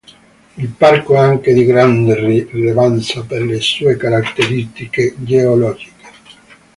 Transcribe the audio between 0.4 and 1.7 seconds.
Il parco è anche di